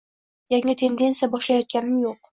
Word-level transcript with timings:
Yangi 0.53 0.75
tendensiya 0.81 1.29
boshlayotganim 1.37 2.01
yoʻq. 2.07 2.29